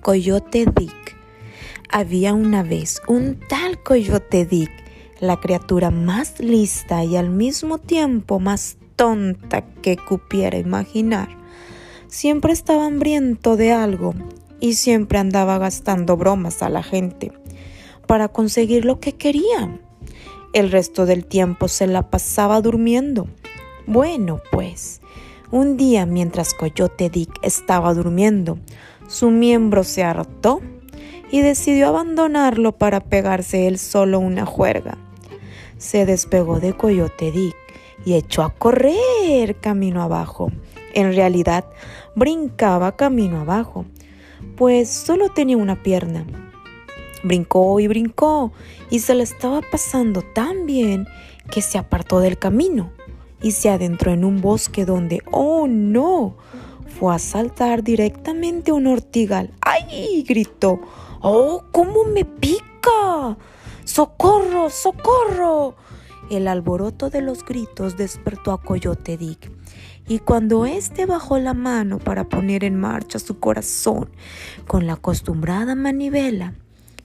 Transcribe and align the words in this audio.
Coyote 0.00 0.66
Dick. 0.74 1.16
Había 1.90 2.34
una 2.34 2.62
vez 2.62 3.00
un 3.08 3.38
tal 3.48 3.82
Coyote 3.82 4.44
Dick, 4.44 4.70
la 5.20 5.38
criatura 5.38 5.90
más 5.90 6.38
lista 6.40 7.04
y 7.04 7.16
al 7.16 7.30
mismo 7.30 7.78
tiempo 7.78 8.38
más 8.40 8.76
tonta 8.96 9.62
que 9.82 9.96
cupiera 9.96 10.58
imaginar. 10.58 11.28
Siempre 12.08 12.52
estaba 12.52 12.86
hambriento 12.86 13.56
de 13.56 13.72
algo 13.72 14.14
y 14.60 14.74
siempre 14.74 15.18
andaba 15.18 15.58
gastando 15.58 16.16
bromas 16.16 16.62
a 16.62 16.68
la 16.68 16.82
gente 16.82 17.32
para 18.06 18.28
conseguir 18.28 18.84
lo 18.84 19.00
que 19.00 19.14
quería. 19.14 19.80
El 20.52 20.70
resto 20.70 21.04
del 21.06 21.26
tiempo 21.26 21.68
se 21.68 21.86
la 21.86 22.10
pasaba 22.10 22.60
durmiendo. 22.60 23.28
Bueno, 23.86 24.40
pues, 24.50 25.00
un 25.50 25.76
día 25.76 26.06
mientras 26.06 26.54
Coyote 26.54 27.10
Dick 27.10 27.38
estaba 27.42 27.94
durmiendo, 27.94 28.58
su 29.08 29.30
miembro 29.30 29.84
se 29.84 30.04
hartó 30.04 30.60
y 31.30 31.40
decidió 31.40 31.88
abandonarlo 31.88 32.72
para 32.72 33.00
pegarse 33.00 33.66
él 33.66 33.78
solo 33.78 34.20
una 34.20 34.46
juerga. 34.46 34.98
Se 35.78 36.06
despegó 36.06 36.60
de 36.60 36.74
Coyote 36.74 37.32
Dick 37.32 37.56
y 38.04 38.14
echó 38.14 38.42
a 38.42 38.50
correr 38.50 39.56
camino 39.60 40.02
abajo. 40.02 40.52
En 40.94 41.14
realidad, 41.14 41.64
brincaba 42.14 42.96
camino 42.96 43.40
abajo, 43.40 43.86
pues 44.56 44.90
solo 44.90 45.30
tenía 45.30 45.56
una 45.56 45.82
pierna. 45.82 46.24
Brincó 47.22 47.80
y 47.80 47.88
brincó 47.88 48.52
y 48.90 49.00
se 49.00 49.14
le 49.14 49.24
estaba 49.24 49.60
pasando 49.62 50.22
tan 50.22 50.66
bien 50.66 51.06
que 51.50 51.62
se 51.62 51.78
apartó 51.78 52.20
del 52.20 52.38
camino 52.38 52.90
y 53.42 53.52
se 53.52 53.70
adentró 53.70 54.12
en 54.12 54.24
un 54.24 54.40
bosque 54.40 54.84
donde, 54.84 55.22
oh 55.30 55.66
no, 55.66 56.36
fue 56.88 57.14
a 57.14 57.18
saltar 57.18 57.82
directamente 57.82 58.72
un 58.72 58.86
ortigal. 58.86 59.52
¡Ay! 59.60 60.24
gritó. 60.26 60.80
¡Oh, 61.20 61.64
cómo 61.72 62.04
me 62.04 62.24
pica! 62.24 63.36
¡Socorro, 63.84 64.70
socorro! 64.70 65.76
El 66.30 66.46
alboroto 66.46 67.08
de 67.08 67.22
los 67.22 67.44
gritos 67.44 67.96
despertó 67.96 68.52
a 68.52 68.60
Coyote 68.60 69.16
Dick, 69.16 69.50
y 70.06 70.18
cuando 70.18 70.66
éste 70.66 71.06
bajó 71.06 71.38
la 71.38 71.54
mano 71.54 71.98
para 71.98 72.28
poner 72.28 72.64
en 72.64 72.78
marcha 72.78 73.18
su 73.18 73.38
corazón 73.38 74.10
con 74.66 74.86
la 74.86 74.94
acostumbrada 74.94 75.74
manivela, 75.74 76.54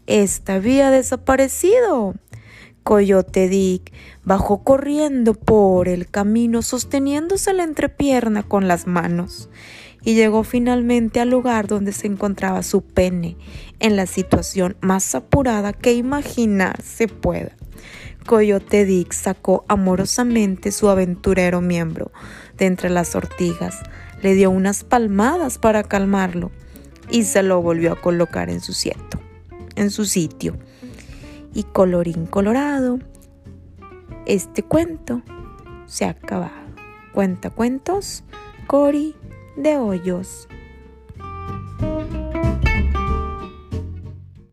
esta 0.07 0.55
había 0.55 0.91
desaparecido. 0.91 2.15
Coyote 2.83 3.47
Dick 3.47 3.93
bajó 4.23 4.63
corriendo 4.63 5.33
por 5.33 5.87
el 5.87 6.09
camino 6.09 6.61
sosteniéndose 6.61 7.53
la 7.53 7.63
entrepierna 7.63 8.43
con 8.43 8.67
las 8.67 8.87
manos 8.87 9.49
y 10.03 10.15
llegó 10.15 10.43
finalmente 10.43 11.21
al 11.21 11.29
lugar 11.29 11.67
donde 11.67 11.93
se 11.93 12.07
encontraba 12.07 12.61
su 12.61 12.81
pene 12.81 13.37
en 13.79 13.95
la 13.95 14.05
situación 14.05 14.75
más 14.81 15.15
apurada 15.15 15.71
que 15.71 15.93
imaginarse 15.93 17.07
pueda. 17.07 17.55
Coyote 18.25 18.85
Dick 18.85 19.13
sacó 19.13 19.65
amorosamente 19.67 20.71
su 20.71 20.89
aventurero 20.89 21.61
miembro 21.61 22.11
de 22.57 22.65
entre 22.65 22.89
las 22.89 23.15
ortigas, 23.15 23.81
le 24.21 24.33
dio 24.33 24.49
unas 24.49 24.83
palmadas 24.83 25.57
para 25.57 25.83
calmarlo 25.83 26.51
y 27.09 27.23
se 27.23 27.43
lo 27.43 27.61
volvió 27.61 27.93
a 27.93 28.01
colocar 28.01 28.49
en 28.49 28.61
su 28.61 28.73
sitio 28.73 29.23
en 29.75 29.91
su 29.91 30.05
sitio. 30.05 30.57
Y 31.53 31.63
colorín 31.63 32.25
colorado, 32.25 32.99
este 34.25 34.63
cuento 34.63 35.21
se 35.85 36.05
ha 36.05 36.09
acabado. 36.09 36.51
Cuenta 37.13 37.51
cuentos, 37.51 38.23
Cori 38.65 39.15
de 39.55 39.77
Hoyos. 39.77 40.47